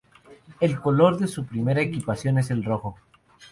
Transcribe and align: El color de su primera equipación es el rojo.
El 0.59 0.79
color 0.81 1.19
de 1.19 1.27
su 1.27 1.45
primera 1.45 1.79
equipación 1.79 2.39
es 2.39 2.49
el 2.49 2.63
rojo. 2.63 2.97